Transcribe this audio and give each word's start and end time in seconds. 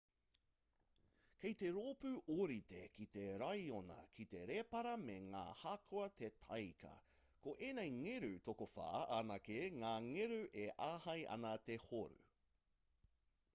kei 1.41 1.57
te 1.63 1.67
roopu 1.73 2.11
ōrite 2.35 2.79
ki 2.95 3.05
te 3.17 3.25
raiona 3.41 3.97
ki 4.19 4.23
te 4.33 4.39
rēpara 4.51 4.93
me 5.03 5.17
ngā 5.27 5.43
hākua 5.59 6.07
te 6.21 6.29
tāika 6.45 6.93
ko 7.47 7.53
ēnei 7.69 7.91
ngeru 7.99 8.29
tokowhā 8.49 8.89
anake 9.19 9.59
ngā 9.83 9.91
ngeru 10.07 10.39
e 10.63 10.65
āhei 10.87 11.29
ana 11.37 11.53
te 11.69 11.77
horu 11.85 12.21